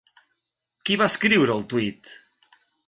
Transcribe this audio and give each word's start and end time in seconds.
Qui 0.89 0.97
va 1.03 1.11
escriure 1.13 1.59
el 1.59 1.65
tuit? 1.75 2.15